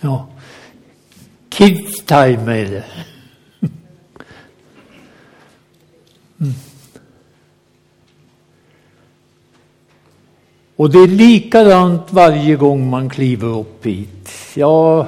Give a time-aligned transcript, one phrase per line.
[0.00, 0.26] Ja.
[1.48, 2.84] Kids time är det.
[6.40, 6.52] Mm.
[10.76, 14.30] Och det är likadant varje gång man kliver upp hit.
[14.54, 15.06] Jag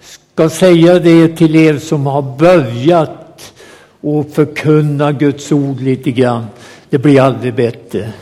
[0.00, 3.54] ska säga det till er som har börjat
[4.00, 6.46] och förkunna Guds ord lite grann.
[6.90, 8.12] Det blir aldrig bättre.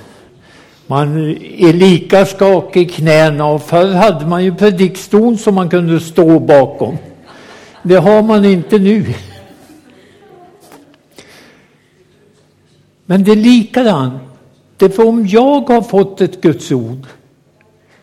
[0.90, 1.18] Man
[1.58, 6.38] är lika skakig i knäna och förr hade man ju predikstol som man kunde stå
[6.38, 6.98] bakom.
[7.82, 9.14] Det har man inte nu.
[13.06, 14.22] Men det är likadant.
[14.78, 17.06] För om jag har fått ett Guds ord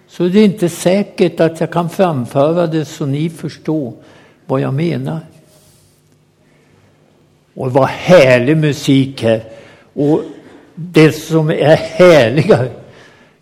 [0.08, 3.94] så är det inte säkert att jag kan framföra det så ni förstår
[4.46, 5.20] vad jag menar.
[7.54, 9.44] Och vad härlig musik här.
[9.94, 10.22] Och
[10.80, 12.70] det som är härligare.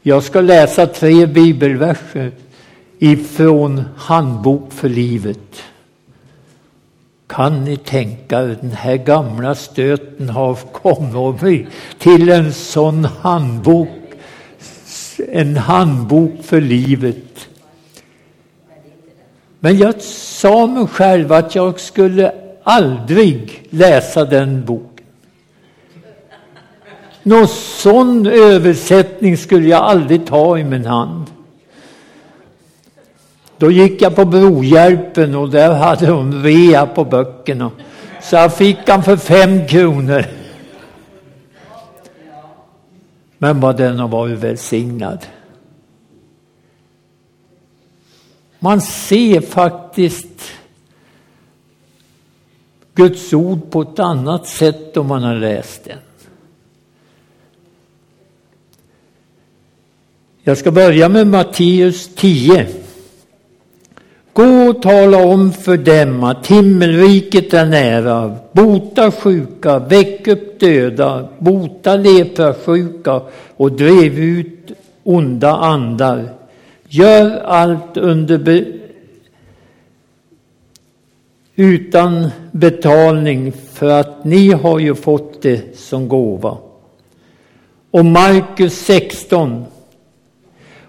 [0.01, 2.31] Jag ska läsa tre bibelverser
[2.99, 5.63] ifrån Handbok för livet.
[7.27, 11.67] Kan ni tänka er den här gamla stöten har kommit
[11.99, 13.89] till en sån handbok,
[15.31, 17.47] en handbok för livet.
[19.59, 22.31] Men jag sa mig själv att jag skulle
[22.63, 24.94] aldrig läsa den boken.
[27.27, 31.25] Någon sån översättning skulle jag aldrig ta i min hand.
[33.57, 37.71] Då gick jag på Brohjälpen och där hade de rea på böckerna.
[38.21, 40.25] Så jag fick han för fem kronor.
[43.37, 45.25] Men vad den har varit välsignad.
[48.59, 50.51] Man ser faktiskt
[52.95, 55.99] Guds ord på ett annat sätt om man har läst den.
[60.47, 62.67] Jag ska börja med Matteus 10.
[64.33, 68.35] Gå och tala om för dem att himmelriket är nära.
[68.51, 73.21] Bota sjuka, väck upp döda, bota leprasjuka
[73.57, 74.71] och drev ut
[75.03, 76.29] onda andar.
[76.87, 78.65] Gör allt under be
[81.55, 86.57] utan betalning för att ni har ju fått det som gåva.
[87.91, 89.65] Och Markus 16.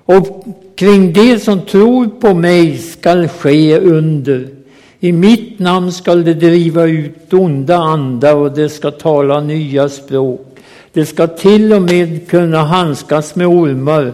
[0.07, 0.45] Och
[0.75, 4.49] kring det som tror på mig skall ske under.
[5.01, 10.47] I mitt namn skall det driva ut onda andar och det ska tala nya språk.
[10.93, 14.13] Det ska till och med kunna handskas med ormar.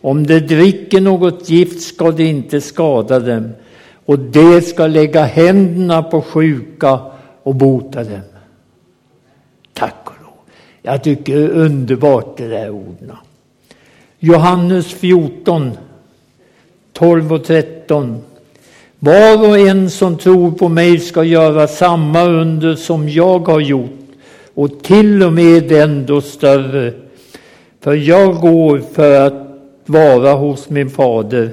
[0.00, 3.50] Om de dricker något gift ska det inte skada dem.
[4.04, 7.00] Och det ska lägga händerna på sjuka
[7.42, 8.20] och bota dem.
[9.72, 10.32] Tack och lov.
[10.82, 13.12] Jag tycker det är underbart det där orden.
[14.20, 15.70] Johannes 14,
[16.92, 18.16] 12 och 13.
[18.98, 24.08] Var och en som tror på mig ska göra samma under som jag har gjort
[24.54, 26.92] och till och med ändå större.
[27.80, 31.50] För jag går för att vara hos min fader.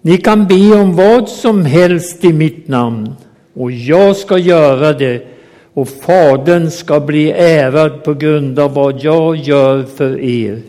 [0.00, 3.14] Ni kan be om vad som helst i mitt namn
[3.54, 5.26] och jag ska göra det
[5.74, 10.62] och Fadern ska bli ärad på grund av vad jag gör för er.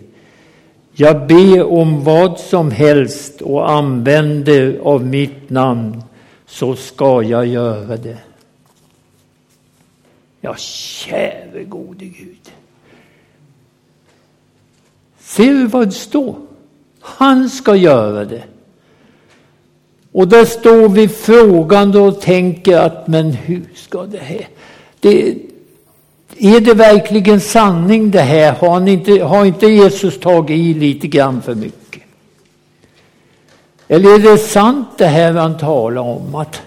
[0.99, 6.03] Jag ber om vad som helst och använder av mitt namn
[6.45, 8.17] så ska jag göra det.
[10.41, 12.51] Ja, käre gode Gud.
[15.19, 16.35] Ser du vad det står?
[16.99, 18.43] Han ska göra det.
[20.11, 24.47] Och där står vi frågande och tänker att men hur ska det här?
[24.99, 25.37] Det,
[26.39, 28.53] är det verkligen sanning det här?
[28.53, 32.03] Har, inte, har inte Jesus tagit i lite grann för mycket?
[33.87, 36.35] Eller är det sant det här han talar om?
[36.35, 36.61] Att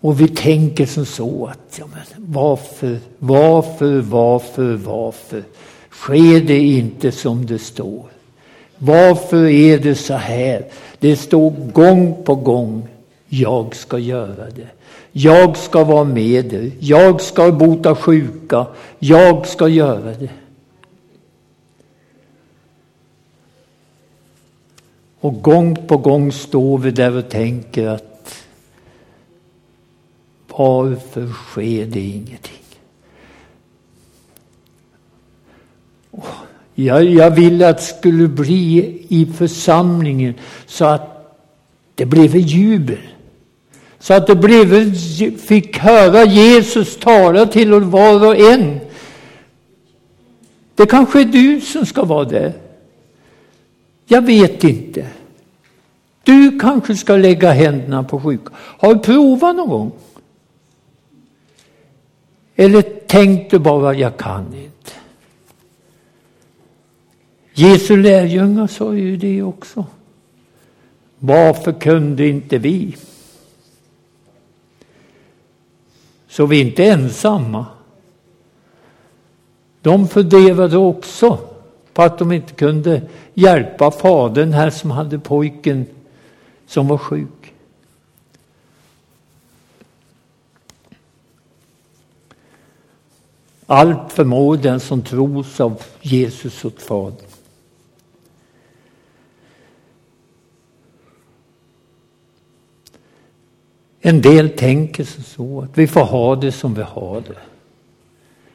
[0.00, 5.42] Och vi tänker som så att ja, men varför, varför, varför, varför
[5.90, 8.04] sker det inte som det står?
[8.78, 10.64] Varför är det så här?
[10.98, 12.88] Det står gång på gång
[13.40, 14.68] jag ska göra det.
[15.12, 16.70] Jag ska vara med er.
[16.78, 18.66] Jag ska bota sjuka.
[18.98, 20.30] Jag ska göra det.
[25.20, 28.46] Och gång på gång står vi där och tänker att
[30.48, 32.52] varför sker det ingenting?
[36.74, 40.34] Jag, jag ville att det skulle bli i församlingen
[40.66, 41.36] så att
[41.94, 42.98] det blev jubel.
[43.98, 44.94] Så att det blev,
[45.38, 48.80] fick höra Jesus tala till var och en.
[50.74, 52.52] Det kanske är du som ska vara där.
[54.06, 55.06] Jag vet inte.
[56.22, 58.52] Du kanske ska lägga händerna på sjuka.
[58.54, 59.92] Har du provat någon gång?
[62.56, 64.92] Eller tänkte bara, jag kan inte.
[67.54, 69.86] Jesu lärjungar sa ju det också.
[71.18, 72.96] Varför kunde inte vi?
[76.36, 77.66] Så vi är inte ensamma.
[79.82, 81.38] De funderade också
[81.92, 83.02] på att de inte kunde
[83.34, 85.86] hjälpa fadern här som hade pojken
[86.66, 87.54] som var sjuk.
[93.66, 97.25] Allt förmår den som tros av Jesus åt Fadern.
[104.06, 107.38] En del tänker sig så att vi får ha det som vi har det.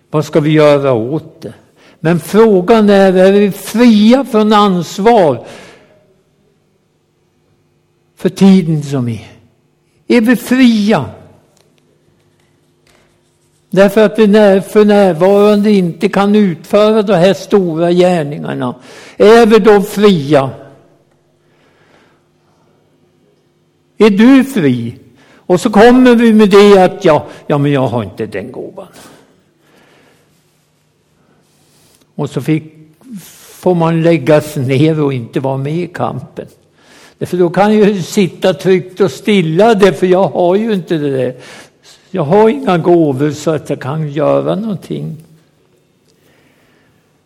[0.10, 1.54] Vad ska vi göra åt det?
[2.00, 5.46] Men frågan är, är vi fria från ansvar
[8.16, 9.32] för tiden som är?
[10.08, 11.06] Är vi fria?
[13.70, 14.28] Därför att vi
[14.62, 18.76] för närvarande inte kan utföra de här stora gärningarna.
[19.18, 20.50] Är vi då fria?
[23.98, 25.01] Är du fri?
[25.52, 28.88] Och så kommer vi med det att ja, ja men jag har inte den gåvan.
[32.16, 32.64] Och så fick,
[33.54, 36.48] får man läggas ner och inte vara med i kampen.
[37.20, 40.98] För då kan jag ju sitta tryggt och stilla det, för jag har ju inte
[40.98, 41.36] det där.
[42.12, 45.18] Jag har inga gåvor så att jag kan göra någonting.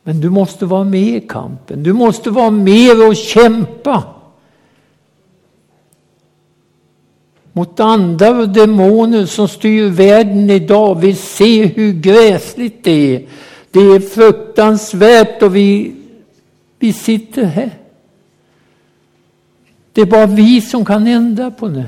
[0.03, 1.83] Men du måste vara med i kampen.
[1.83, 4.03] Du måste vara med och kämpa.
[7.57, 10.99] Mot andar och demoner som styr världen idag.
[10.99, 13.27] Vi ser hur gräsligt det är.
[13.71, 15.95] Det är fruktansvärt och vi,
[16.79, 17.71] vi sitter här.
[19.91, 21.85] Det är bara vi som kan ändra på det.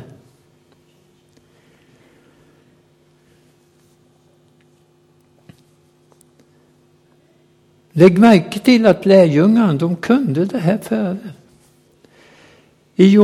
[7.91, 11.17] Lägg märke till att lärjungarna, de kunde det här före.
[12.95, 13.17] I,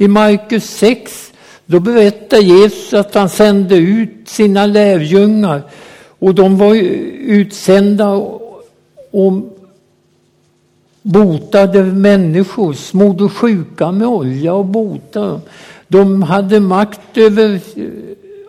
[0.00, 1.32] i Markus 6,
[1.66, 5.62] då berättar Jesus att han sände ut sina lärjungar
[6.18, 8.08] och de var utsända
[9.10, 9.58] och
[11.02, 15.40] botade människor, smorde sjuka med olja och botade
[15.88, 17.60] De hade makt över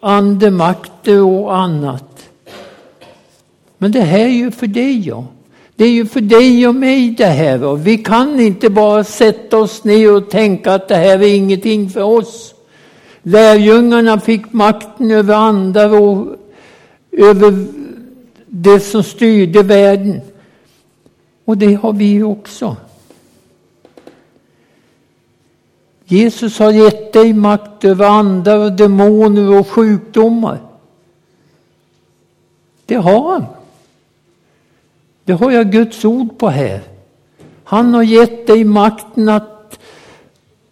[0.01, 2.29] andemakter och annat.
[3.77, 5.25] Men det här är ju för dig ja.
[5.79, 7.63] Det är ju för dig och mig det här.
[7.63, 11.89] Och vi kan inte bara sätta oss ner och tänka att det här är ingenting
[11.89, 12.53] för oss.
[13.23, 16.35] Lärjungarna fick makten över andar och
[17.11, 17.65] över
[18.45, 20.21] det som styrde världen.
[21.45, 22.75] Och det har vi också.
[26.05, 30.59] Jesus har gett dig makt över andar och demoner och sjukdomar.
[32.85, 33.45] Det har han.
[35.29, 36.81] Det har jag Guds ord på här.
[37.63, 39.79] Han har gett dig makten att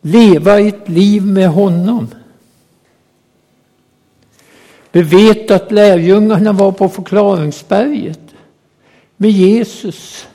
[0.01, 2.07] leva ett liv med honom.
[4.92, 8.19] Vi vet att lärjungarna var på förklaringsberget
[9.18, 10.28] med Jesus.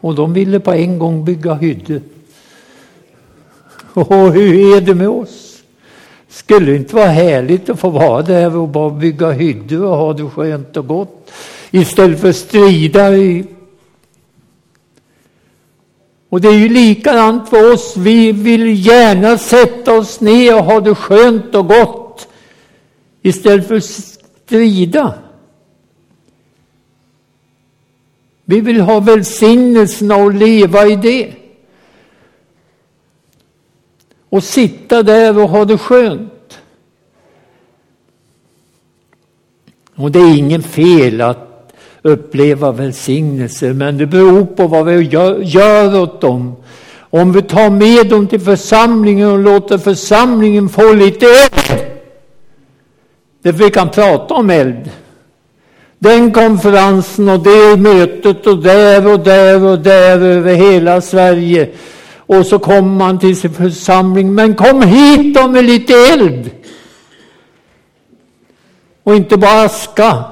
[0.00, 2.02] Och de ville på en gång bygga hyddor.
[3.94, 5.51] Och hur är det med oss?
[6.32, 10.12] Skulle det inte vara härligt att få vara där och bara bygga hyddor och ha
[10.12, 11.32] det skönt och gott
[11.70, 13.46] istället för att strida i
[16.28, 17.96] och det är ju likadant för oss.
[17.96, 22.28] Vi vill gärna sätta oss ner och ha det skönt och gott
[23.22, 25.14] istället för att strida.
[28.44, 31.32] Vi vill ha välsignelserna och leva i det.
[34.32, 36.58] Och sitta där och ha det skönt.
[39.94, 41.72] Och det är ingen fel att
[42.02, 45.02] uppleva välsignelser, men det beror på vad vi
[45.42, 46.56] gör åt dem.
[46.98, 51.80] Om vi tar med dem till församlingen och låter församlingen få lite eld.
[53.42, 54.90] Därför vi kan prata om eld
[56.02, 61.68] den konferensen och det mötet och där och där och där över hela Sverige.
[62.38, 64.34] Och så kommer man till sin församling.
[64.34, 66.50] Men kom hit då med lite eld!
[69.02, 70.24] Och inte bara aska.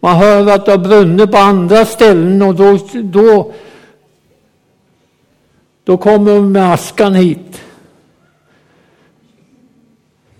[0.00, 3.52] Man hör att det har brunnit på andra ställen och då, då,
[5.84, 7.62] då kommer de med askan hit.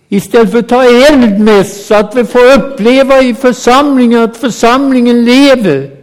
[0.08, 5.24] Istället för att ta eld med så att vi får uppleva i församlingen att församlingen
[5.24, 6.01] lever.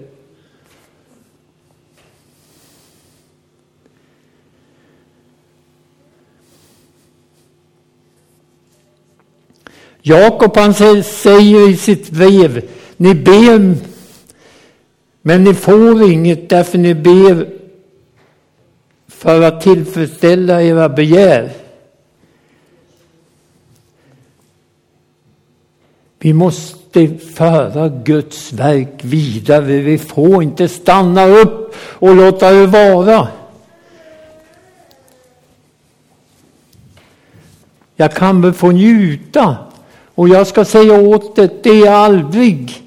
[10.01, 13.75] Jakob han säger i sitt brev, ni ber
[15.21, 17.49] men ni får inget därför ni ber
[19.07, 21.51] för att tillfredsställa era begär.
[26.19, 29.61] Vi måste föra Guds verk vidare.
[29.61, 33.27] Vi får inte stanna upp och låta det vara.
[37.95, 39.57] Jag kan väl få njuta.
[40.19, 42.83] Och jag ska säga åt det, det är aldrig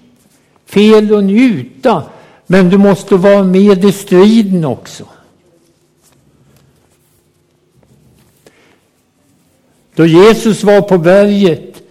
[0.67, 2.03] fel att njuta.
[2.47, 5.05] Men du måste vara med i striden också.
[9.95, 11.83] Då Jesus var på berget,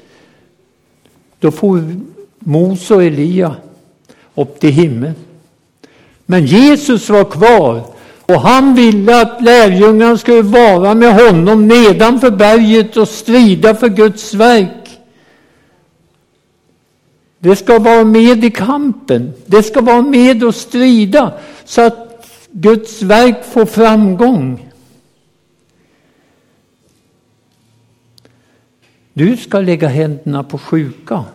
[1.40, 1.96] då får
[2.40, 3.56] Mose och Elia
[4.36, 5.16] upp till himlen.
[6.26, 7.84] Men Jesus var kvar
[8.22, 14.34] och han ville att lärjungarna skulle vara med honom nedanför berget och strida för Guds
[14.34, 14.81] verk.
[17.44, 19.34] Det ska vara med i kampen.
[19.46, 24.72] Det ska vara med och strida så att Guds verk får framgång.
[29.14, 31.26] Du ska lägga händerna på sjuka.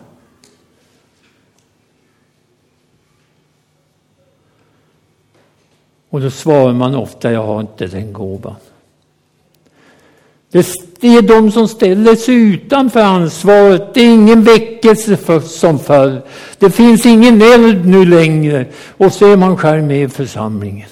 [6.09, 8.55] Och då svarar man ofta, jag har inte den gåvan.
[10.51, 13.93] Det är de som ställer sig utanför ansvaret.
[13.93, 16.21] Det är ingen väckelse för, som förr.
[16.59, 18.65] Det finns ingen eld nu längre.
[18.97, 20.87] Och så är man själv med i församlingen.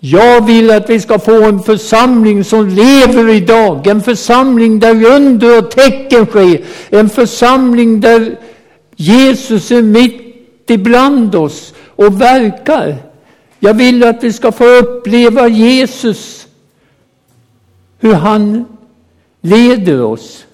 [0.00, 3.86] Jag vill att vi ska få en församling som lever idag.
[3.86, 6.64] En församling där under och tecken sker.
[6.90, 8.36] En församling där
[8.96, 13.07] Jesus är mitt ibland oss och verkar.
[13.58, 16.48] Jag vill att vi ska få uppleva Jesus,
[17.98, 18.64] hur han
[19.40, 20.44] leder oss.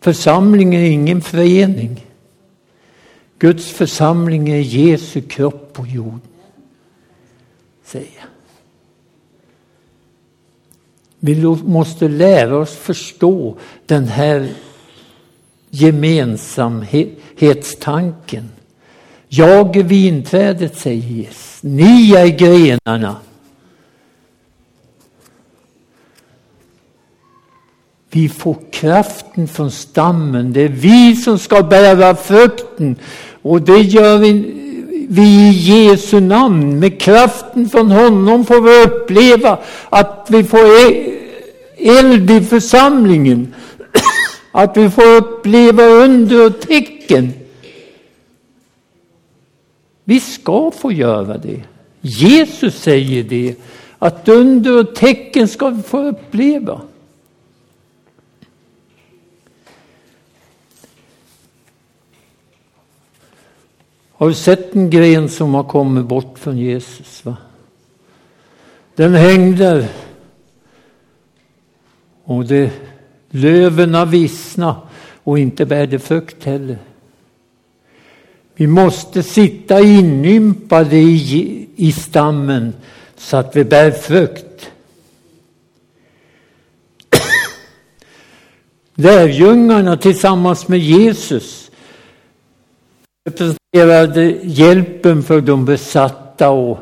[0.00, 2.06] Församlingen är ingen förening.
[3.38, 6.20] Guds församling är Jesu kropp på jorden,
[7.84, 8.28] säger jag.
[11.26, 13.54] Vi måste lära oss förstå
[13.86, 14.48] den här
[15.70, 18.50] gemensamhetstanken.
[19.28, 21.58] Jag är vinträdet, säger Jesus.
[21.60, 23.16] Ni är grenarna.
[28.10, 30.52] Vi får kraften från stammen.
[30.52, 32.96] Det är vi som ska bära frukten.
[33.42, 34.32] Och det gör vi,
[35.08, 36.78] vi i Jesu namn.
[36.78, 39.58] Med kraften från honom får vi uppleva
[39.90, 41.13] att vi får e-
[41.76, 43.54] eld i församlingen.
[44.52, 47.32] Att vi får uppleva under och tecken.
[50.04, 51.62] Vi ska få göra det.
[52.00, 53.54] Jesus säger det,
[53.98, 56.80] att under och tecken ska vi få uppleva.
[64.12, 67.24] Har du sett en gren som har kommit bort från Jesus?
[67.24, 67.36] Va?
[68.94, 69.88] Den hängde
[72.24, 72.70] och det,
[73.30, 74.76] löven vissna
[75.24, 76.78] och inte bär det frukt heller.
[78.54, 82.74] Vi måste sitta inympade i, i stammen
[83.16, 84.70] så att vi bär frukt.
[88.94, 91.70] Lärjungarna tillsammans med Jesus
[93.24, 96.78] representerade hjälpen för de besatta och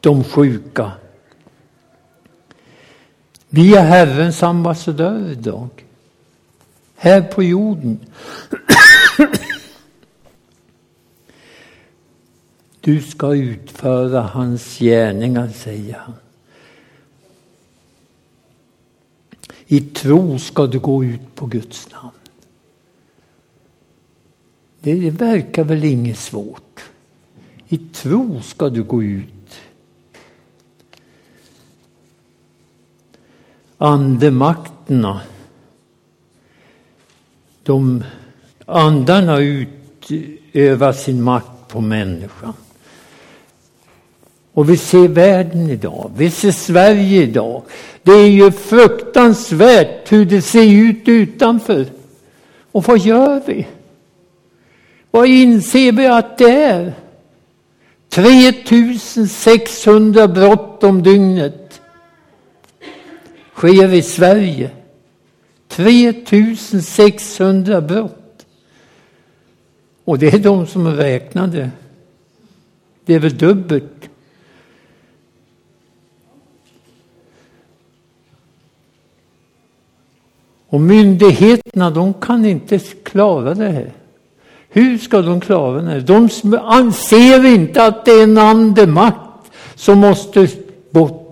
[0.00, 0.92] de sjuka.
[3.48, 5.68] Vi är Herrens ambassadörer idag.
[6.96, 7.98] Här på jorden.
[12.80, 16.14] Du ska utföra hans gärningar, säger han.
[19.66, 22.10] I tro ska du gå ut på Guds namn.
[24.80, 26.84] Det verkar väl inget svårt.
[27.68, 29.37] I tro ska du gå ut
[33.78, 35.20] andemakterna.
[37.62, 38.04] De
[38.66, 42.52] andarna utövar sin makt på människan.
[44.52, 47.62] Och vi ser världen idag, vi ser Sverige idag.
[48.02, 51.86] Det är ju fruktansvärt hur det ser ut utanför.
[52.72, 53.66] Och vad gör vi?
[55.10, 56.92] Vad inser vi att det är?
[58.08, 61.67] 3600 brott om dygnet
[63.58, 64.70] sker i Sverige.
[65.68, 68.46] 3600 brott.
[70.04, 71.70] Och det är de som är räknade.
[73.04, 74.10] Det är väl dubbelt.
[80.68, 83.92] Och myndigheterna, de kan inte klara det här.
[84.68, 86.00] Hur ska de klara det?
[86.00, 86.28] De
[86.62, 90.48] anser inte att det är en andemakt som måste
[90.90, 91.27] bort.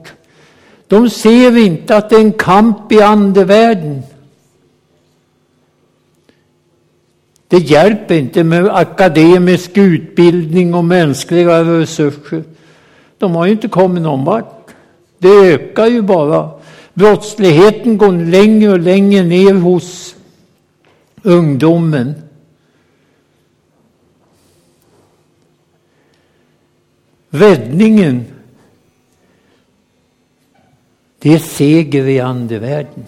[0.86, 4.02] De ser inte att det är en kamp i andevärlden.
[7.48, 12.44] Det hjälper inte med akademisk utbildning och mänskliga resurser.
[13.18, 14.70] De har ju inte kommit någon vart.
[15.18, 16.50] Det ökar ju bara.
[16.94, 20.14] Brottsligheten går längre och längre ner hos
[21.22, 22.14] ungdomen.
[27.30, 28.24] Räddningen,
[31.26, 33.04] det är seger i andevärlden.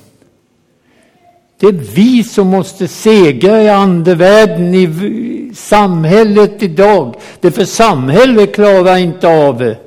[1.61, 7.15] Det är vi som måste segra i andevärlden i samhället idag.
[7.41, 9.79] Det för samhället klarar inte av det.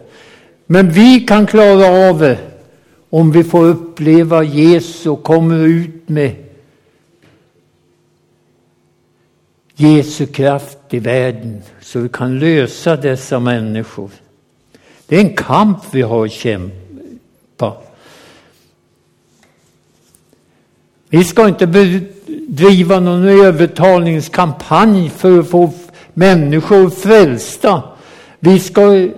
[0.66, 2.38] Men vi kan klara av det
[3.10, 6.36] om vi får uppleva Jesus och kommer ut med
[9.76, 14.10] Jesu kraft i världen så vi kan lösa dessa människor.
[15.06, 17.91] Det är en kamp vi har att kämpa.
[21.14, 25.72] Vi ska inte bedriva någon övertalningskampanj för att få
[26.14, 27.84] människor frälsta.
[28.40, 29.10] Vi ska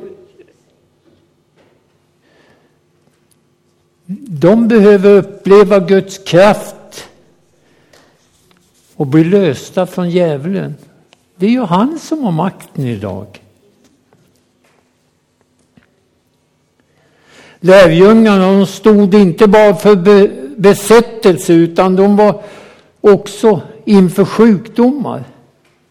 [4.27, 7.09] De behöver uppleva Guds kraft
[8.95, 10.75] och bli lösta från djävulen.
[11.35, 13.42] Det är ju han som har makten idag.
[17.65, 19.95] Lärjungarna de stod inte bara för
[20.59, 22.43] besättelse utan de var
[23.01, 25.23] också inför sjukdomar.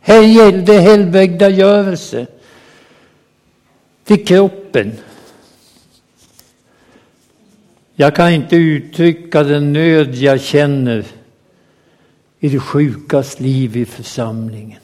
[0.01, 2.27] Här gällde helbrägdagörelse
[4.05, 4.93] till kroppen.
[7.95, 11.05] Jag kan inte uttrycka den nöd jag känner
[12.41, 14.81] i det sjukas liv i församlingen.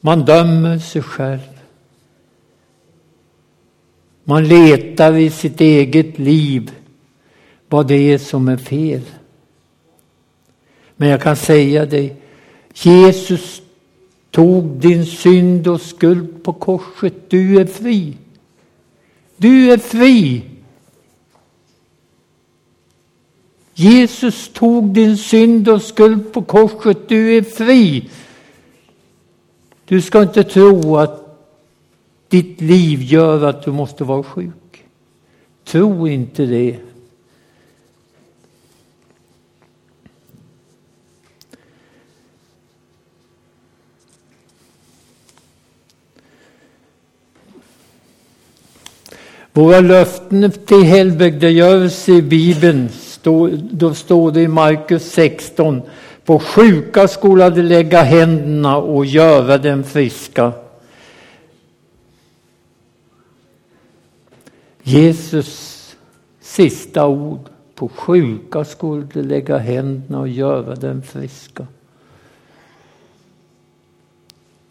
[0.00, 1.55] Man dömer sig själv.
[4.28, 6.72] Man letar i sitt eget liv
[7.68, 9.02] vad det är som är fel.
[10.96, 12.16] Men jag kan säga dig,
[12.74, 13.62] Jesus
[14.30, 17.30] tog din synd och skuld på korset.
[17.30, 18.16] Du är fri.
[19.36, 20.42] Du är fri.
[23.74, 27.08] Jesus tog din synd och skuld på korset.
[27.08, 28.10] Du är fri.
[29.84, 31.25] Du ska inte tro att
[32.36, 34.84] ditt liv gör att du måste vara sjuk.
[35.64, 36.76] Tro inte det.
[49.52, 52.88] Våra löften till helbrägdagörelse i Bibeln
[53.22, 55.82] då, då står det i Markus 16,
[56.24, 60.52] på sjuka skola de lägga händerna och göra dem friska.
[64.88, 65.96] Jesus
[66.40, 71.66] sista ord, på sjuka skulle de lägga händerna och göra dem friska.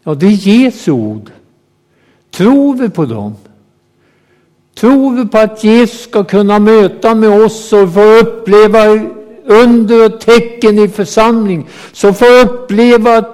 [0.02, 1.30] Ja, det är Jesu ord.
[2.30, 3.34] Tror vi på dem?
[4.74, 8.80] Tror vi på att Jesus ska kunna möta med oss och få uppleva
[9.44, 13.24] under och tecken i församling, så få uppleva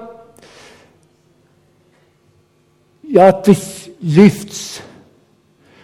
[3.01, 3.57] ja, att vi
[3.99, 4.83] lyfts,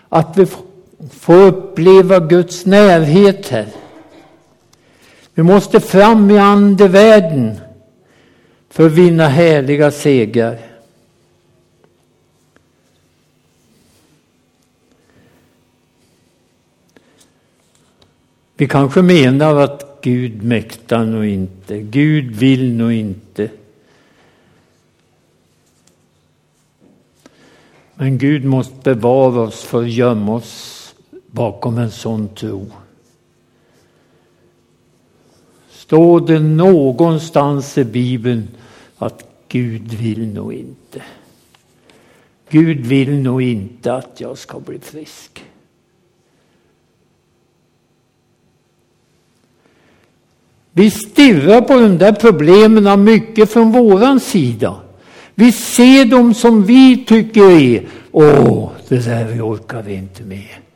[0.08, 0.67] att vi får
[1.10, 3.66] få uppleva Guds närhet här.
[5.34, 7.60] Vi måste fram i andevärlden
[8.70, 10.58] för att vinna härliga segrar.
[18.56, 23.50] Vi kanske menar att Gud mäktar nog inte, Gud vill nog inte.
[27.94, 30.77] Men Gud måste bevara oss för att gömma oss
[31.30, 32.66] bakom en sån tro.
[35.70, 38.48] Står det någonstans i Bibeln
[38.98, 41.02] att Gud vill nog inte.
[42.48, 45.44] Gud vill nog inte att jag ska bli frisk.
[50.72, 54.76] Vi stirrar på de där problemen mycket från våran sida.
[55.34, 60.67] Vi ser dem som vi tycker är, åh, det där orkar vi inte med.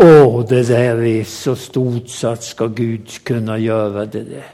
[0.00, 4.46] Åh, det där är så stort så att ska Gud kunna göra det där.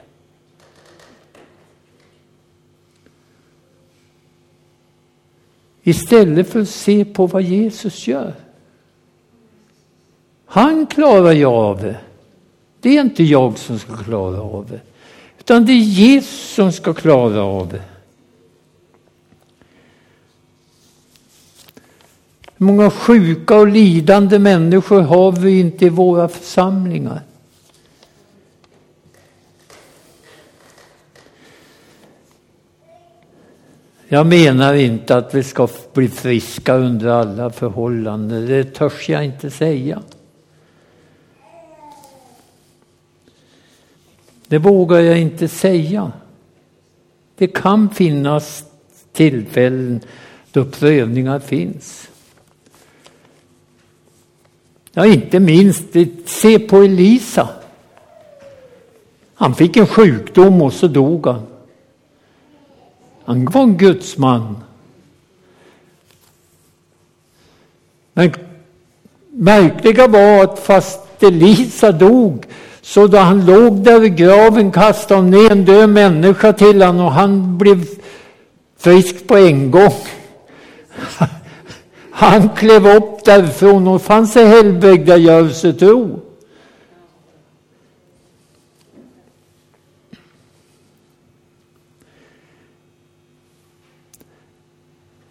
[5.83, 8.35] Istället för att se på vad Jesus gör.
[10.46, 11.96] Han klarar ju av det.
[12.80, 14.80] Det är inte jag som ska klara av det.
[15.38, 17.83] Utan det är Jesus som ska klara av det.
[22.56, 27.20] Hur många sjuka och lidande människor har vi inte i våra församlingar?
[34.08, 39.50] Jag menar inte att vi ska bli friska under alla förhållanden, det törs jag inte
[39.50, 40.02] säga.
[44.48, 46.12] Det vågar jag inte säga.
[47.36, 48.64] Det kan finnas
[49.12, 50.00] tillfällen
[50.52, 52.08] då prövningar finns.
[54.94, 55.85] Ja, inte minst,
[56.26, 57.48] se på Elisa.
[59.35, 61.42] Han fick en sjukdom och så dog han.
[63.24, 64.57] Han var en gudsman.
[68.12, 68.33] Men
[69.30, 72.46] märkliga var att fast Elisa dog
[72.83, 77.07] så då han låg där vid graven kastade hon ner en död människa till honom
[77.07, 77.85] och han blev
[78.78, 79.94] frisk på en gång.
[82.16, 86.20] Han klev upp därifrån och fann sig i helbrägdagörelsetro.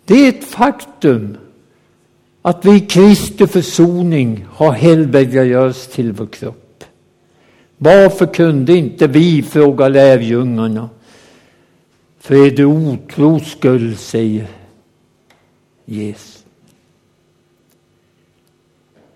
[0.06, 1.38] Det är ett faktum
[2.41, 6.84] att vi i Kristi försoning har helbrägdagörelse till vår kropp.
[7.78, 10.89] Varför kunde inte vi, fråga lärjungarna.
[12.19, 14.48] För är det otros skull, säger
[15.86, 16.42] Jesus.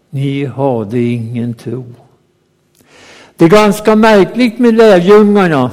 [0.10, 1.86] Ni hade ingen tro.
[3.36, 5.72] Det är ganska märkligt med lärjungarna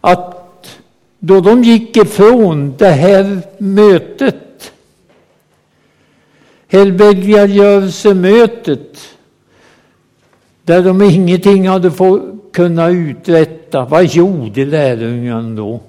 [0.00, 0.80] att
[1.18, 4.72] då de gick ifrån det här mötet,
[6.68, 8.96] helbrägdagörelsemötet,
[10.62, 15.80] där de ingenting hade fått kunna uträtta, vad gjorde lärjungarna då?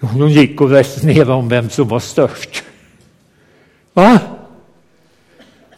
[0.00, 2.64] Jo, de gick och resonerade om vem som var störst.
[3.92, 4.18] Va?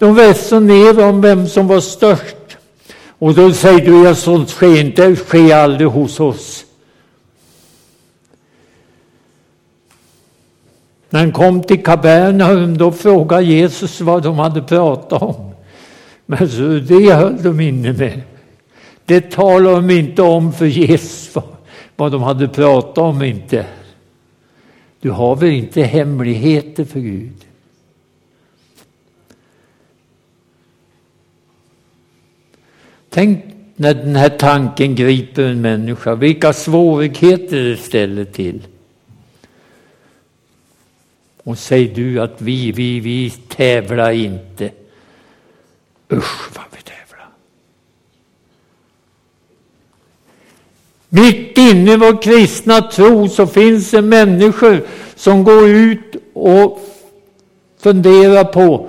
[0.01, 2.37] De resonerade om vem som var störst.
[3.19, 6.65] Och då säger du, ja sånt sker inte, sker aldrig hos oss.
[11.11, 15.51] När han kom till Kapernaum då frågade Jesus vad de hade pratat om.
[16.27, 18.21] Men så, det höll de inne med.
[19.05, 21.35] Det talade de inte om för Jesus
[21.97, 23.67] vad de hade pratat om inte.
[25.01, 27.47] Du har väl inte hemligheter för Gud?
[33.11, 33.45] Tänk
[33.77, 38.67] när den här tanken griper en människa, vilka svårigheter det ställer till.
[41.43, 44.71] Och säger du att vi, vi, vi tävlar inte.
[46.13, 47.29] Usch vad vi tävlar.
[51.09, 56.81] Mitt inne i vår kristna tro så finns det människor som går ut och
[57.79, 58.89] funderar på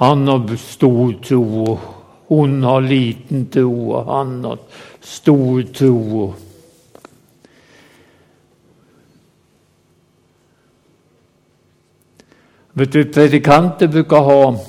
[0.00, 1.78] han har stor tro och
[2.26, 4.58] hon har liten tro och han har
[5.00, 6.34] stor tro.
[12.72, 14.60] Vet du, predikanter brukar ha,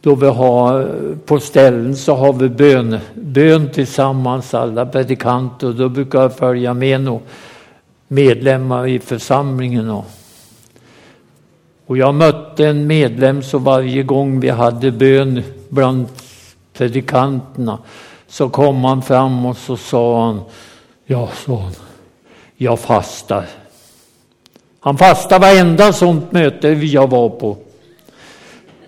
[0.00, 0.88] då vi har
[1.26, 6.74] på ställen så har vi bön, bön tillsammans alla predikanter och då brukar jag följa
[6.74, 7.22] med några
[8.08, 9.90] medlemmar i församlingen.
[9.90, 10.06] Och
[11.90, 16.06] och jag mötte en medlem så varje gång vi hade bön bland
[16.72, 17.78] predikanterna
[18.28, 20.40] så kom han fram och så sa han,
[21.06, 21.70] ja, så,
[22.56, 23.46] jag fastar.
[24.80, 27.56] Han fastade varenda sånt möte jag var på.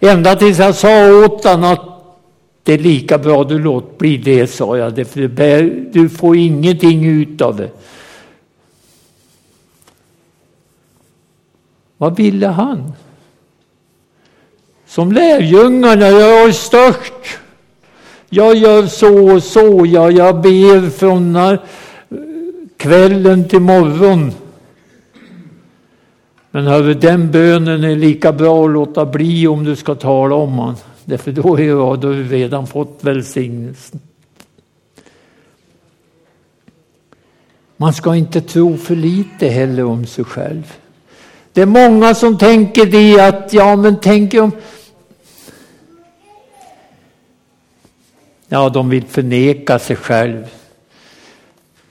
[0.01, 1.93] Ända tills jag sa åt honom att
[2.63, 7.41] det är lika bra du låt bli det, sa jag, för du får ingenting ut
[7.41, 7.71] av det.
[11.97, 12.93] Vad ville han?
[14.93, 17.39] Som lärjungarna, jag är störst.
[18.29, 21.59] Jag gör så och så, jag, jag ber från eh,
[22.77, 24.33] kvällen till morgon.
[26.51, 30.57] Men hörru, den bönen är lika bra att låta bli om du ska tala om
[30.57, 30.75] den.
[31.05, 34.01] Därför då har du redan fått välsignelsen.
[37.77, 40.75] Man ska inte tro för lite heller om sig själv.
[41.53, 44.53] Det är många som tänker det att, ja men tänk om...
[48.53, 50.47] Ja, de vill förneka sig själv.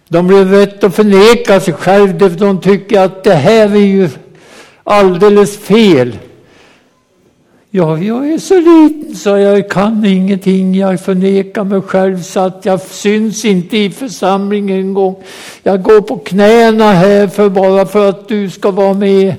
[0.08, 4.10] De blir rätt att förneka sig själva, de tycker att det här är ju
[4.84, 6.18] alldeles fel.
[7.70, 10.76] Ja, jag är så liten så jag kan ingenting.
[10.76, 15.24] Jag förnekar mig själv så att jag syns inte i församlingen en gång.
[15.64, 19.36] Jag går på knäna här för bara för att du ska vara med.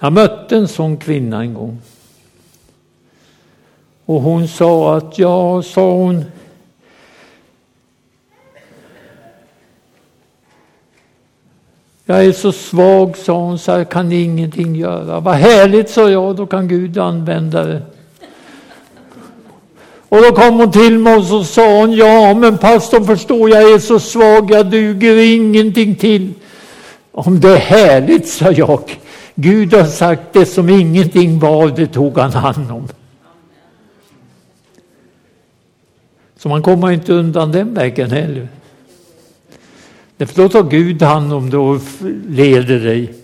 [0.00, 1.78] Jag mötte en sån kvinna en gång.
[4.08, 6.24] Och hon sa att, ja, sa hon,
[12.04, 15.20] Jag är så svag, sa hon, så jag kan ingenting göra.
[15.20, 17.82] Vad härligt, sa jag, då kan Gud använda det.
[20.08, 23.72] Och då kom hon till mig och så sa hon, ja men pastorn förstår, jag
[23.72, 26.32] är så svag, jag duger ingenting till.
[27.12, 28.98] Om det är härligt, sa jag.
[29.34, 32.88] Gud har sagt det som ingenting var, det tog han hand om.
[36.38, 38.48] Så man kommer inte undan den vägen heller.
[40.16, 41.80] Därför då tar Gud hand om det och
[42.28, 43.14] leder dig.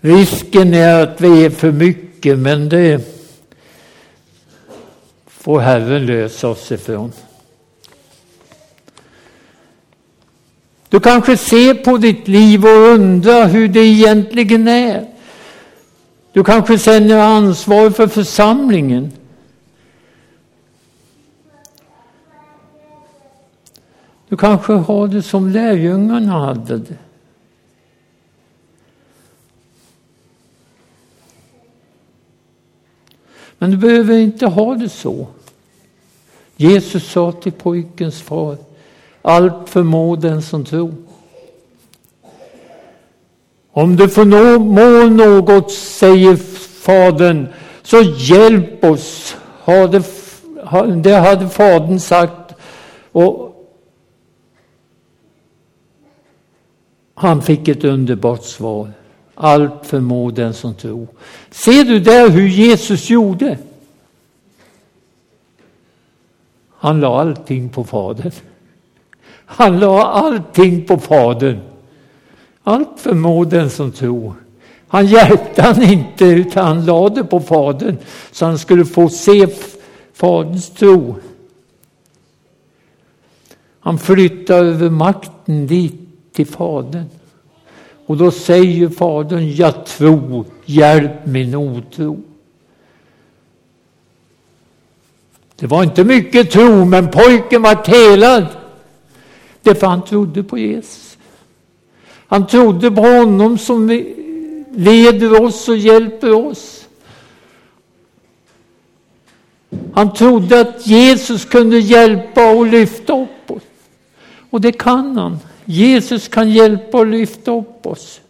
[0.00, 3.00] Risken är att vi är för mycket, men det
[5.26, 7.12] får Herren lösa oss ifrån.
[10.88, 15.06] Du kanske ser på ditt liv och undrar hur det egentligen är.
[16.32, 19.12] Du kanske känner ansvar för församlingen.
[24.30, 26.96] Du kanske har det som lärjungarna hade det.
[33.58, 35.26] Men du behöver inte ha det så.
[36.56, 38.56] Jesus sa till pojkens far,
[39.22, 40.94] allt förmår den som tror.
[43.72, 46.36] Om du förmår något, säger
[46.82, 47.48] Fadern,
[47.82, 49.36] så hjälp oss.
[51.02, 52.54] Det hade Fadern sagt.
[53.12, 53.49] Och
[57.20, 58.92] Han fick ett underbart svar.
[59.34, 61.06] Allt förmår den som tror.
[61.50, 63.58] Ser du där hur Jesus gjorde?
[66.76, 68.32] Han la allting på Fadern.
[69.30, 71.60] Han la allting på Fadern.
[72.62, 74.34] Allt förmår den som tror.
[74.88, 77.96] Han hjälpte han inte, utan han lade på Fadern
[78.32, 79.46] så han skulle få se
[80.12, 81.16] Faderns tro.
[83.80, 87.06] Han flyttade över makten dit till Fadern.
[88.06, 92.22] Och då säger Fadern, jag tror, hjälp min otro.
[95.56, 98.46] Det var inte mycket tro, men pojken var helad.
[99.62, 101.18] Därför han trodde på Jesus.
[102.26, 104.04] Han trodde på honom som
[104.70, 106.86] leder oss och hjälper oss.
[109.92, 113.62] Han trodde att Jesus kunde hjälpa och lyfta upp oss.
[114.50, 115.38] Och det kan han.
[115.70, 118.20] Jesus kan hjälpa och lyfta upp oss.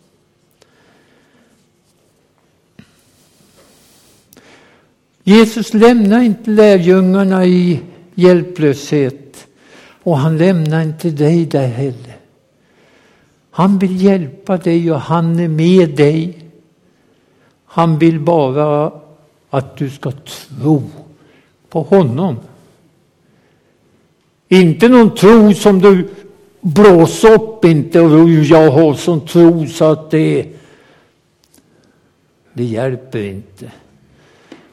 [5.22, 7.80] Jesus lämnar inte lärjungarna i
[8.14, 9.46] hjälplöshet
[10.02, 12.16] och han lämnar inte dig där heller.
[13.50, 16.44] Han vill hjälpa dig och han är med dig.
[17.64, 18.92] Han vill bara
[19.50, 20.82] att du ska tro
[21.68, 22.36] på honom.
[24.48, 26.08] Inte någon tro som du
[26.60, 30.46] Blås upp inte och jag har sån tro så att det,
[32.52, 33.72] det hjälper inte.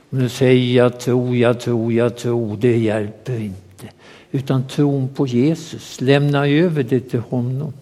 [0.09, 3.85] Nu säger jag tro, jag tror, jag tror, det hjälper inte.
[4.31, 7.73] Utan tron på Jesus, lämna över det till honom.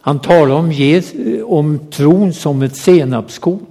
[0.00, 3.66] Han talar om, Jesus, om tron som ett senapskorn.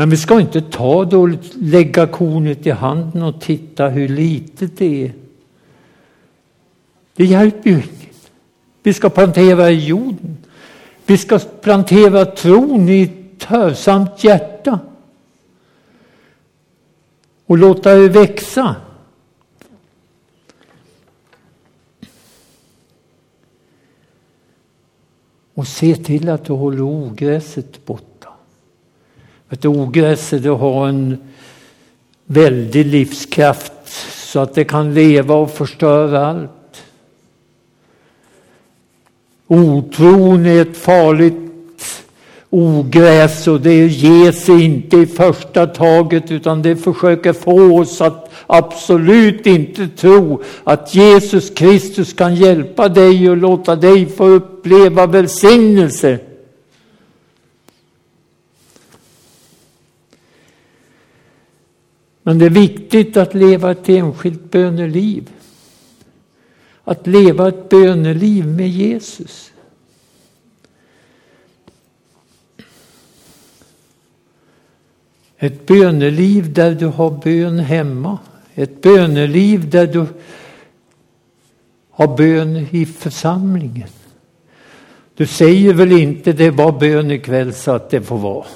[0.00, 4.78] Men vi ska inte ta det och lägga kornet i handen och titta hur litet
[4.78, 5.12] det är.
[7.16, 8.30] Det hjälper ju inget.
[8.82, 10.36] Vi ska plantera i jorden.
[11.06, 14.78] Vi ska plantera tron i ett hörsamt hjärta.
[17.46, 18.76] Och låta det växa.
[25.54, 28.09] Och se till att du håller ogräset borta.
[29.50, 31.18] Ett ogräs det har en
[32.24, 33.72] väldig livskraft
[34.14, 36.82] så att det kan leva och förstöra allt.
[39.46, 41.34] Otron är ett farligt
[42.50, 48.30] ogräs och det ger sig inte i första taget utan det försöker få oss att
[48.46, 56.18] absolut inte tro att Jesus Kristus kan hjälpa dig och låta dig få uppleva välsignelse.
[62.22, 65.30] Men det är viktigt att leva ett enskilt böneliv.
[66.84, 69.52] Att leva ett böneliv med Jesus.
[75.36, 78.18] Ett böneliv där du har bön hemma.
[78.54, 80.06] Ett böneliv där du
[81.90, 83.88] har bön i församlingen.
[85.14, 88.46] Du säger väl inte det var bön ikväll så att det får vara.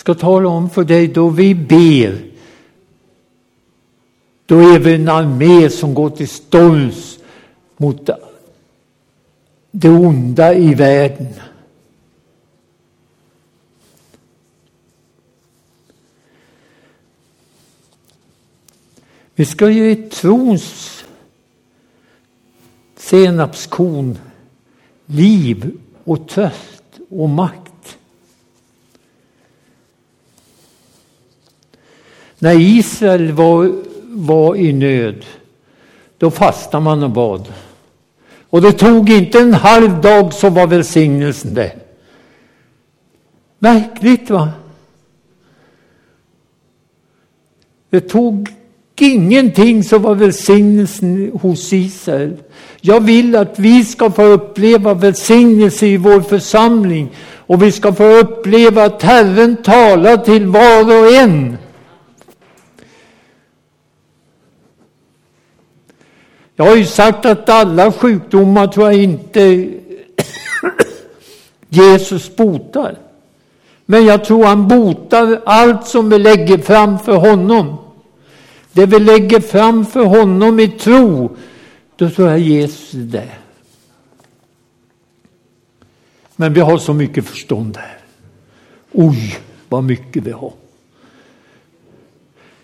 [0.00, 2.24] Ska tala om för dig då vi ber.
[4.46, 7.18] Då är vi en armé som går till storms
[7.76, 8.10] mot
[9.70, 11.28] det onda i världen.
[19.34, 21.04] Vi ska ge trons
[22.96, 24.18] senapskorn
[25.06, 27.69] liv och tröst och makt.
[32.42, 33.72] När Israel var,
[34.04, 35.24] var i nöd,
[36.18, 37.52] då fastade man och bad.
[38.50, 41.72] Och det tog inte en halv dag så var välsignelsen det.
[43.58, 44.48] Märkligt va?
[47.90, 48.48] Det tog
[49.00, 52.36] ingenting så var välsignelsen hos Israel.
[52.80, 58.04] Jag vill att vi ska få uppleva välsignelse i vår församling och vi ska få
[58.04, 61.56] uppleva att Herren talar till var och en.
[66.60, 69.40] Jag har ju sagt att alla sjukdomar tror jag inte
[71.68, 72.98] Jesus botar.
[73.86, 77.76] Men jag tror han botar allt som vi lägger fram för honom.
[78.72, 81.36] Det vi lägger fram för honom i tro,
[81.96, 83.38] då tror jag Jesus är där.
[86.36, 87.98] Men vi har så mycket förstånd här.
[88.92, 90.52] Oj, vad mycket vi har.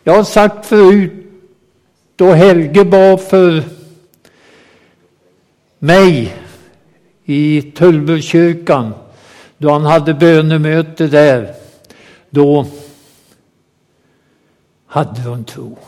[0.04, 1.12] Jag har sagt förut,
[2.16, 3.75] då Helge bad för
[5.78, 6.36] mig
[7.24, 8.94] i Tullbykyrkan,
[9.58, 11.54] då han hade bönemöte där,
[12.30, 12.66] då
[14.86, 15.78] hade hon tro.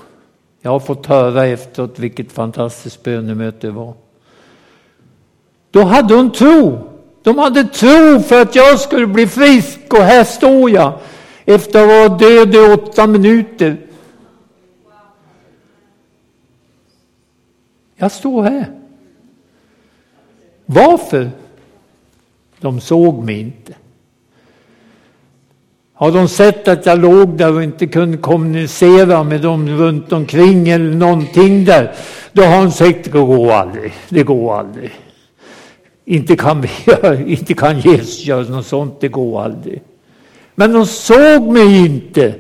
[0.61, 3.95] Jag har fått höra efteråt vilket fantastiskt bönemöte det var.
[5.71, 6.89] Då hade hon tro.
[7.23, 10.99] De hade tro för att jag skulle bli frisk och här står jag
[11.45, 13.77] efter att ha varit död i åtta minuter.
[17.97, 18.78] Jag står här.
[20.71, 21.31] Varför?
[22.61, 23.75] De såg mig inte.
[25.95, 30.69] Har de sett att jag låg där och inte kunde kommunicera med dem runt omkring
[30.69, 31.95] eller någonting där,
[32.33, 34.91] då har de sagt det går aldrig, det går aldrig.
[36.05, 36.71] Inte kan, vi,
[37.33, 39.83] inte kan Jesus göra något sånt, det går aldrig.
[40.55, 42.35] Men de såg mig inte.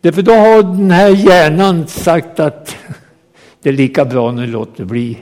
[0.00, 2.76] Därför då har den här hjärnan sagt att
[3.62, 5.18] det är lika bra nu låter bli.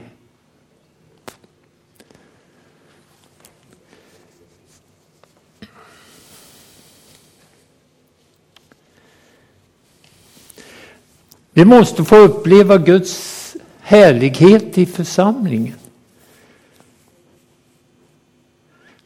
[11.57, 15.75] Vi måste få uppleva Guds härlighet i församlingen.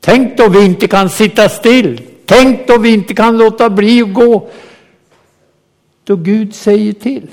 [0.00, 2.02] Tänk då vi inte kan sitta still.
[2.26, 4.48] Tänk då vi inte kan låta bli att gå
[6.04, 7.26] då Gud säger till.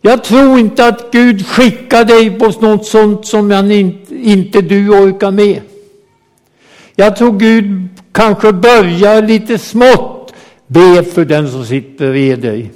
[0.00, 3.52] Jag tror inte att Gud skickar dig på något sånt som
[4.10, 5.60] inte du orkar med.
[6.94, 10.15] Jag tror Gud kanske börjar lite smått
[10.66, 12.72] Be för den som sitter bredvid dig.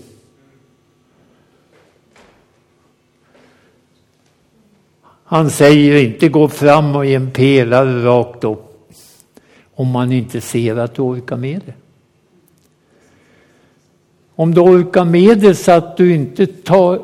[5.25, 8.93] Han säger inte gå fram och ge en pelare rakt upp
[9.75, 11.75] om man inte ser att du orkar med det.
[14.35, 17.03] Om du orkar med det så att du inte tar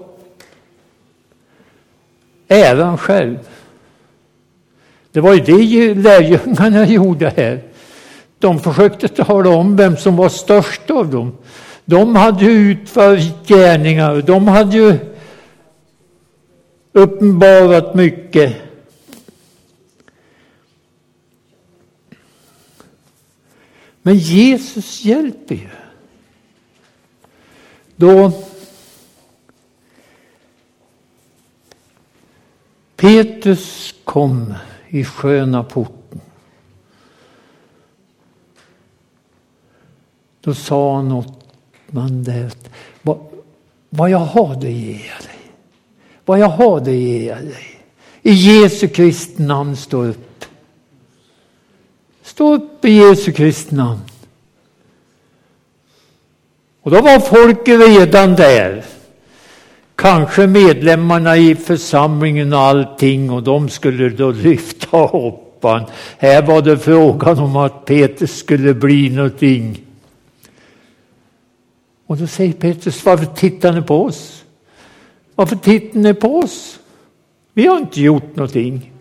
[2.49, 3.39] äran själv.
[5.12, 7.62] Det var ju det lärjungarna gjorde här.
[8.39, 11.37] De försökte tala om vem som var störst av dem.
[11.84, 14.99] De hade utfört gärningar, de hade ju
[16.93, 18.57] uppenbarat mycket.
[24.03, 25.68] Men Jesus hjälper ju.
[27.97, 28.32] Då
[32.97, 34.55] Petrus kom
[34.89, 36.05] i sköna port
[40.47, 41.55] Då sa något
[41.86, 42.26] man
[43.03, 43.18] vad,
[43.90, 45.53] vad jag har det ger jag dig.
[46.24, 47.80] Vad jag har det ger jag dig.
[48.22, 50.44] I Jesu Kristi namn stå upp.
[52.22, 54.01] Stå upp i Jesu Kristi namn.
[56.82, 58.84] Och då var folk redan där.
[59.94, 65.84] Kanske medlemmarna i församlingen och allting och de skulle då lyfta hoppan.
[66.18, 69.86] Här var det frågan om att Peter skulle bli någonting.
[72.07, 74.44] Och då säger Petrus, varför tittar ni på oss?
[75.34, 76.78] Varför tittar ni på oss?
[77.52, 78.92] Vi har inte gjort någonting.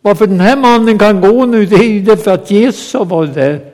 [0.00, 3.34] Varför den här mannen kan gå nu, det är ju därför att Jesus har varit
[3.34, 3.72] där.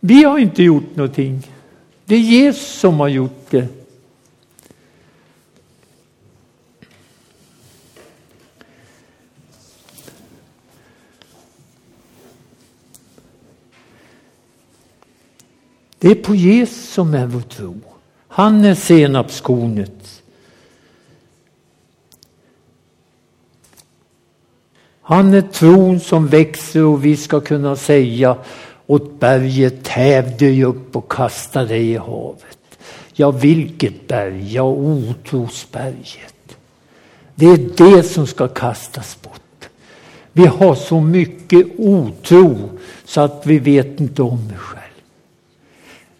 [0.00, 1.42] Vi har inte gjort någonting.
[2.04, 3.68] Det är Jesus som har gjort det.
[16.00, 17.80] Det är på Jesus som är vår tro.
[18.28, 20.22] Han är senapskornet.
[25.02, 28.36] Han är tron som växer och vi ska kunna säga
[28.86, 32.58] åt berget häv dig upp och kasta dig i havet.
[33.12, 34.54] Ja, vilket berg?
[34.54, 36.56] Ja, otrosberget.
[37.34, 39.68] Det är det som ska kastas bort.
[40.32, 42.70] Vi har så mycket otro
[43.04, 44.79] så att vi vet inte om det själv.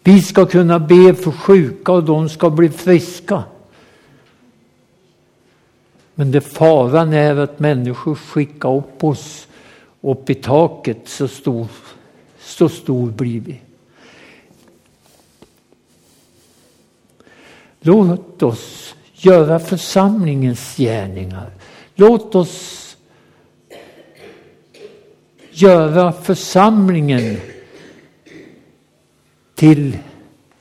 [0.03, 3.45] Vi ska kunna be för sjuka och de ska bli friska.
[6.15, 9.47] Men det faran är att människor skickar upp oss
[10.01, 11.69] upp i taket så stor
[12.41, 13.61] så stor blir vi.
[17.81, 21.51] Låt oss göra församlingens gärningar.
[21.95, 22.97] Låt oss
[25.51, 27.37] göra församlingen
[29.61, 29.99] till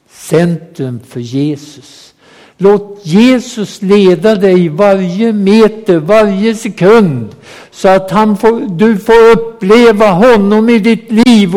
[0.10, 2.14] centrum för Jesus.
[2.58, 7.36] Låt Jesus leda dig varje meter, varje sekund
[7.72, 11.52] så att han får, du får uppleva honom i ditt liv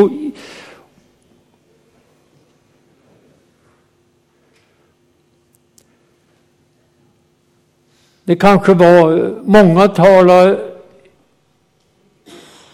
[8.24, 10.58] Det kanske var, många talar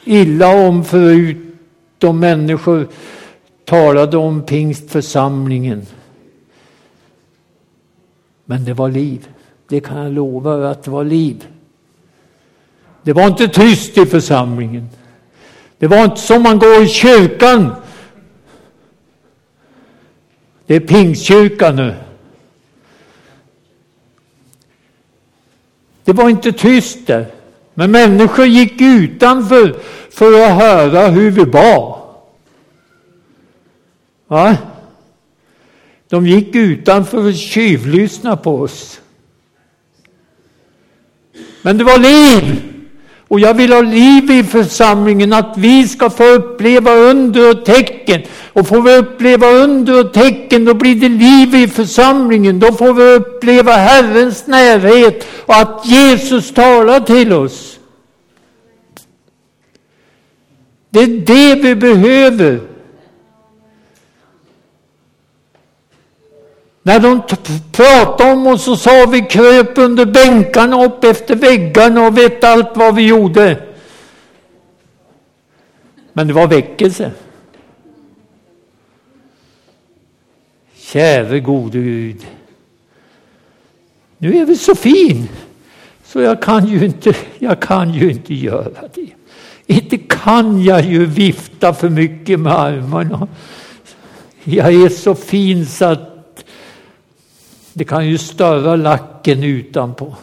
[0.05, 1.37] illa om förut,
[1.99, 2.89] de människor
[3.69, 5.87] talade om pingstförsamlingen.
[8.45, 9.29] Men det var liv.
[9.69, 11.47] Det kan jag lova att det var liv.
[13.03, 14.89] Det var inte tyst i församlingen.
[15.79, 17.75] Det var inte som man går i kyrkan.
[20.67, 21.95] Det är pingstkyrkan nu.
[26.05, 27.27] Det var inte tyst där.
[27.75, 29.77] Men människor gick utanför
[30.11, 31.98] för att höra hur vi bad.
[34.29, 34.57] Va?
[36.09, 39.01] De gick utanför och tjuvlyssnade på oss.
[41.63, 42.63] Men det var liv.
[43.29, 48.23] Och jag vill ha liv i församlingen, att vi ska få uppleva under och tecken.
[48.53, 52.61] Och får vi uppleva under och tecken, då blir det liv i församlingen.
[52.61, 57.79] Då får vi uppleva Herrens närhet och att Jesus talar till oss.
[60.91, 62.61] Det är det vi behöver.
[66.89, 67.23] När de
[67.73, 72.77] pratade om oss så sa vi kröp under bänkarna upp efter väggarna och vet allt
[72.77, 73.63] vad vi gjorde.
[76.13, 77.11] Men det var väckelse.
[80.77, 82.27] Käre gode Gud.
[84.19, 85.29] Nu är vi så fin
[86.05, 89.11] så jag kan ju inte, jag kan ju inte göra det.
[89.67, 93.29] Inte kan jag ju vifta för mycket med armarna.
[94.45, 96.08] Jag är så fin så att
[97.79, 100.17] det kan ju störa lacken utanpå.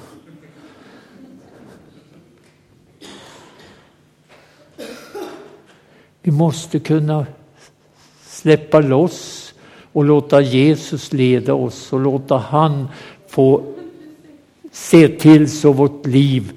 [6.21, 7.25] Vi måste kunna
[8.25, 9.53] släppa loss
[9.91, 12.87] och låta Jesus leda oss och låta han
[13.27, 13.73] få
[14.71, 16.51] se till så vårt liv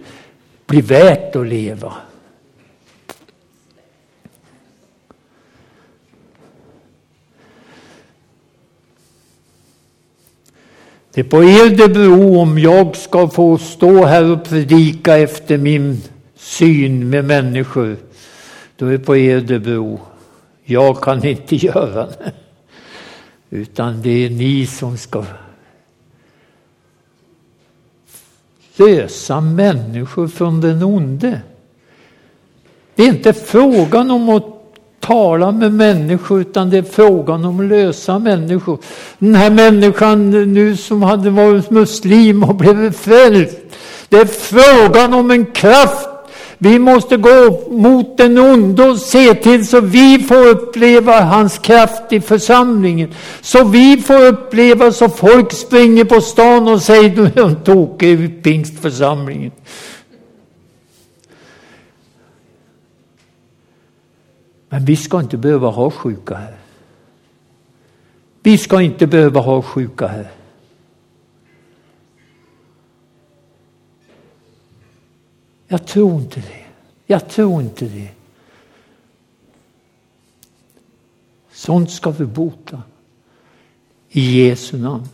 [0.66, 1.92] blir värt att leva.
[11.18, 15.58] Det är på er det beror om jag ska få stå här och predika efter
[15.58, 16.02] min
[16.36, 17.96] syn med människor.
[18.76, 20.00] Då är det på er det beror.
[20.64, 22.32] Jag kan inte göra det.
[23.50, 25.24] Utan det är ni som ska
[28.76, 31.40] lösa människor från den onde.
[32.94, 34.57] Det är inte frågan om att
[35.09, 38.78] tala med människor utan det är frågan om att lösa människor.
[39.18, 43.56] Den här människan nu som hade varit muslim och blivit frälst.
[44.09, 46.09] Det är frågan om en kraft
[46.61, 52.12] Vi måste gå mot den onde och se till så vi får uppleva hans kraft
[52.12, 53.14] i församlingen.
[53.40, 58.20] Så vi får uppleva så folk springer på stan och säger du är en tokig
[58.20, 59.50] i pingstförsamlingen.
[64.68, 66.56] Men vi ska inte behöva ha sjuka här.
[68.42, 70.30] Vi ska inte behöva ha sjuka här.
[75.68, 76.64] Jag tror inte det.
[77.06, 78.08] Jag tror inte det.
[81.52, 82.82] Sånt ska vi bota.
[84.10, 85.08] I Jesu namn.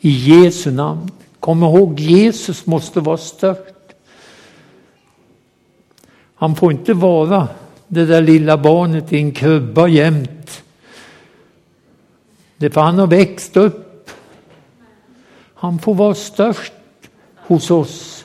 [0.00, 1.10] I Jesu namn.
[1.40, 3.74] Kom ihåg, Jesus måste vara störst.
[6.34, 7.48] Han får inte vara
[7.92, 10.62] det där lilla barnet i en krubba jämt.
[12.56, 14.10] Det för han har växt upp.
[15.54, 16.72] Han får vara störst
[17.36, 18.24] hos oss.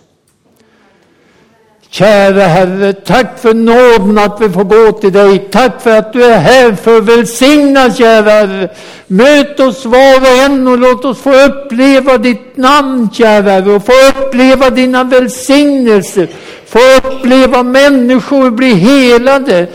[1.89, 5.39] Kära Herre, tack för nåden att vi får gå till dig.
[5.39, 8.69] Tack för att du är här för att välsigna, kära Herre.
[9.07, 13.85] Möt oss var och en och låt oss få uppleva ditt namn, kära Herre, och
[13.85, 16.27] få uppleva dina välsignelser.
[16.67, 19.67] Få uppleva människor bli helade.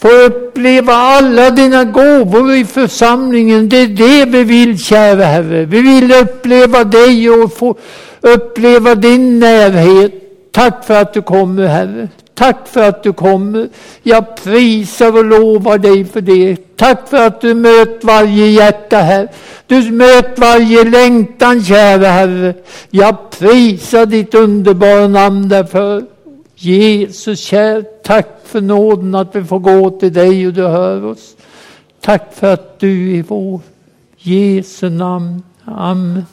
[0.00, 3.68] Få uppleva alla dina gåvor i församlingen.
[3.68, 5.64] Det är det vi vill, kära Herre.
[5.64, 7.76] Vi vill uppleva dig och få
[8.20, 10.12] uppleva din närhet.
[10.52, 12.08] Tack för att du kommer, Herre.
[12.34, 13.68] Tack för att du kommer.
[14.02, 16.56] Jag prisar och lovar dig för det.
[16.76, 19.28] Tack för att du möter varje hjärta här.
[19.66, 22.54] Du möter varje längtan, kära Herre.
[22.90, 26.02] Jag prisar ditt underbara namn därför.
[26.62, 31.36] Jesus kär, tack för nåden att vi får gå till dig och du hör oss.
[32.00, 33.60] Tack för att du är vår.
[34.16, 35.42] Jesu namn.
[35.64, 36.24] Amen.